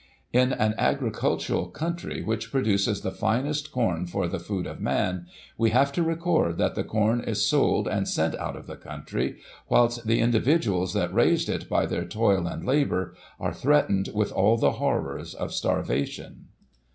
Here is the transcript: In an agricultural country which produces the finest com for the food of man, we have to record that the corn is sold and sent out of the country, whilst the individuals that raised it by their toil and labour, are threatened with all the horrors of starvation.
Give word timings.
In 0.33 0.51
an 0.51 0.73
agricultural 0.79 1.67
country 1.67 2.23
which 2.23 2.51
produces 2.51 3.01
the 3.01 3.11
finest 3.11 3.71
com 3.71 4.07
for 4.07 4.27
the 4.27 4.39
food 4.39 4.65
of 4.65 4.81
man, 4.81 5.27
we 5.59 5.69
have 5.69 5.91
to 5.91 6.01
record 6.01 6.57
that 6.57 6.73
the 6.73 6.83
corn 6.83 7.19
is 7.21 7.45
sold 7.47 7.87
and 7.87 8.07
sent 8.07 8.33
out 8.37 8.55
of 8.55 8.65
the 8.65 8.77
country, 8.77 9.37
whilst 9.69 10.07
the 10.07 10.19
individuals 10.19 10.95
that 10.95 11.13
raised 11.13 11.49
it 11.49 11.69
by 11.69 11.85
their 11.85 12.05
toil 12.05 12.47
and 12.47 12.65
labour, 12.65 13.13
are 13.39 13.53
threatened 13.53 14.09
with 14.15 14.31
all 14.31 14.57
the 14.57 14.71
horrors 14.71 15.35
of 15.35 15.53
starvation. 15.53 16.47